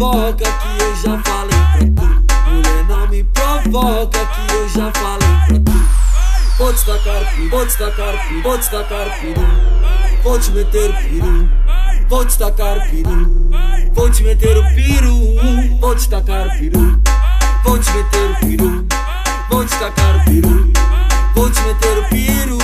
já 0.00 1.20
falei 1.24 1.90
pra 1.94 2.06
tu. 2.06 2.50
Mulher, 2.50 2.84
não 2.88 3.08
me 3.08 3.22
provoca 3.22 4.18
que 4.26 4.54
eu 4.54 4.68
já 4.70 4.90
falei 4.92 5.28
pra 5.46 5.58
tu. 5.58 5.80
Vou 6.58 6.72
te 6.72 6.84
tacar 6.86 7.34
piru, 7.34 7.50
vou 7.50 7.66
te 7.66 7.76
tacar 7.76 8.28
piru, 8.28 8.42
vou 8.42 8.58
te 8.58 8.70
tacar 8.70 9.20
piru. 9.20 9.46
Vou 10.22 10.38
te 10.38 10.50
meter 10.52 10.96
piru, 10.96 11.48
vou 12.08 12.24
te 12.24 12.38
tacar 12.38 12.88
piru. 12.88 13.50
Vou 13.92 14.10
te 14.10 14.22
meter 14.22 14.56
o 14.56 14.74
piru, 14.74 15.78
vou 15.80 15.94
te 15.94 16.08
tacar 16.08 16.58
piru. 16.58 17.00
Vou 17.64 17.78
te 17.78 17.90
meter 17.92 18.30
o 18.30 18.46
piru, 18.46 18.86
vou 19.50 19.64
te 19.66 19.78
tacar 19.78 20.24
piru. 20.24 20.72
Vou 21.34 21.50
te 21.50 21.60
meter 21.60 21.98
o 21.98 22.08
piru. 22.08 22.59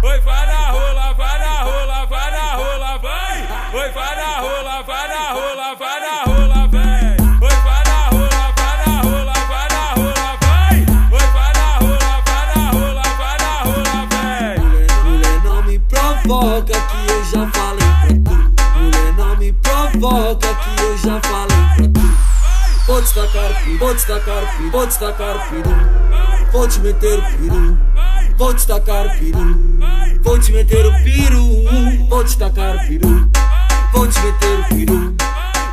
Oi, 0.00 0.20
vai 0.20 0.46
na 0.46 0.70
rola, 0.70 1.12
vai 1.12 1.38
na 1.40 1.62
rola, 1.62 2.06
vai 2.06 2.30
na 2.30 2.54
rola, 2.54 2.98
vai. 2.98 3.40
Oi, 3.72 3.90
vai 3.90 4.16
na 4.16 4.38
rola, 4.38 4.82
vai 4.82 5.08
na 5.08 5.32
rola, 5.32 5.74
vai 5.74 6.00
na 6.00 6.22
rola, 6.22 6.68
vai. 6.68 7.16
Oi, 7.42 7.56
vai 7.64 7.84
na 7.84 8.08
rola, 8.08 8.52
vai 8.56 8.76
na 8.86 9.00
rola, 9.02 9.32
vai 9.32 9.68
na 9.68 9.94
rola, 9.94 10.36
vai. 10.40 10.76
Oi, 11.10 11.26
vai 11.34 11.52
rola, 12.70 13.02
vai 13.16 13.38
rola, 13.64 14.06
vai. 14.08 14.56
Mulher, 15.04 15.42
não 15.42 15.62
me 15.64 15.78
provoca 15.80 16.72
que 16.72 17.10
eu 17.10 17.24
já 17.24 17.50
falei 17.50 18.20
pra 18.22 18.34
tu. 18.34 18.78
Mulher, 18.78 19.12
não 19.14 19.36
me 19.36 19.52
provoca 19.52 20.54
que 20.54 20.80
eu 20.80 20.96
já 20.98 21.20
falei 21.22 21.64
pra 21.76 21.88
tu. 21.88 22.08
Vou 22.86 23.02
te 23.02 23.14
tacar 23.14 23.62
piru, 23.64 23.78
vou 23.78 23.96
te 23.96 24.06
tacar 24.06 24.56
piru, 24.56 24.70
vou 24.70 24.86
te 24.86 24.98
tacar 24.98 25.48
piru. 25.50 26.08
Vou 26.52 26.68
te 26.68 26.80
meter 26.80 27.18
o 27.18 27.22
piru, 27.22 27.78
vou 28.38 28.54
te 28.54 28.66
tacar 28.66 29.18
piru. 29.18 29.58
Vou 30.22 30.38
te 30.38 30.52
meter 30.52 30.86
o 30.86 30.92
piru, 31.02 32.08
vou 32.08 32.24
te 32.24 32.38
tacar 32.38 32.86
piru. 32.86 33.28
Vou 33.92 34.06
te 34.06 34.20
meter 34.20 34.60
o 34.60 34.64
piru, 34.68 35.14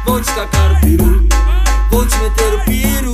vou 0.06 0.20
te 0.20 0.34
tacar 0.34 0.72
o 0.72 0.80
piru. 0.82 1.28
Vou 1.92 2.06
te 2.06 2.18
meter 2.18 2.54
o 2.56 2.66
piru. 2.66 3.14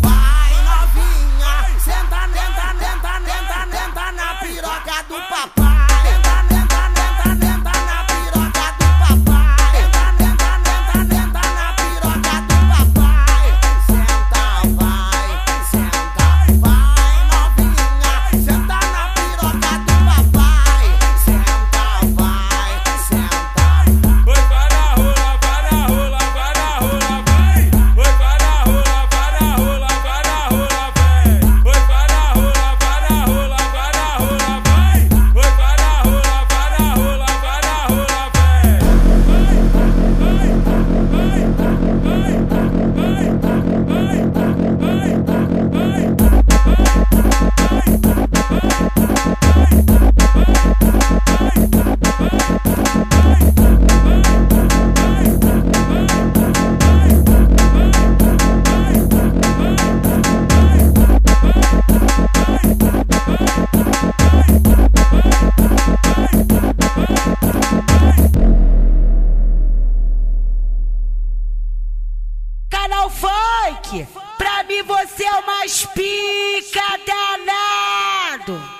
Vai 0.00 0.52
novinha, 0.64 1.66
senta, 1.78 2.26
nenta, 2.28 2.74
nenta, 2.80 3.20
nenta, 3.20 3.66
nenta 3.66 4.12
na 4.12 4.34
piroca 4.40 5.04
do 5.08 5.14
papai. 5.28 5.59
Pra 74.38 74.62
mim 74.64 74.82
você 74.84 75.24
é 75.24 75.34
o 75.34 75.46
mais 75.46 75.84
pica 75.86 76.80
danado. 77.06 78.79